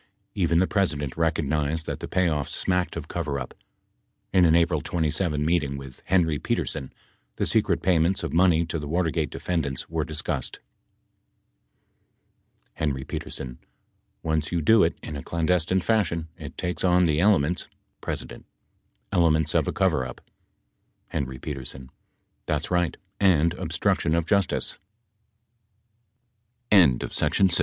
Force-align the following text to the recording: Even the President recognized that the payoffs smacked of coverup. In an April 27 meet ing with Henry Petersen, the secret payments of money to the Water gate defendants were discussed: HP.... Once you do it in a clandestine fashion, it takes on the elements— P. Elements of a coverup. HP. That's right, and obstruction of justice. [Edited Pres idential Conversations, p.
Even 0.33 0.57
the 0.57 0.65
President 0.65 1.15
recognized 1.15 1.85
that 1.85 1.99
the 1.99 2.07
payoffs 2.07 2.49
smacked 2.55 2.95
of 2.95 3.07
coverup. 3.07 3.53
In 4.33 4.45
an 4.45 4.55
April 4.55 4.81
27 4.81 5.45
meet 5.45 5.61
ing 5.61 5.77
with 5.77 6.01
Henry 6.05 6.39
Petersen, 6.39 6.91
the 7.35 7.45
secret 7.45 7.83
payments 7.83 8.23
of 8.23 8.33
money 8.33 8.65
to 8.65 8.79
the 8.79 8.87
Water 8.87 9.11
gate 9.11 9.29
defendants 9.29 9.91
were 9.91 10.03
discussed: 10.03 10.59
HP.... 12.79 13.57
Once 14.23 14.51
you 14.51 14.59
do 14.59 14.81
it 14.81 14.97
in 15.03 15.15
a 15.15 15.21
clandestine 15.21 15.81
fashion, 15.81 16.29
it 16.35 16.57
takes 16.57 16.83
on 16.83 17.03
the 17.03 17.19
elements— 17.19 17.67
P. 18.03 18.15
Elements 19.11 19.53
of 19.53 19.67
a 19.67 19.71
coverup. 19.71 20.17
HP. 21.13 21.89
That's 22.47 22.71
right, 22.71 22.97
and 23.19 23.53
obstruction 23.53 24.15
of 24.15 24.25
justice. 24.25 24.79
[Edited 26.71 27.01
Pres 27.01 27.09
idential 27.09 27.09
Conversations, 27.11 27.57
p. 27.57 27.59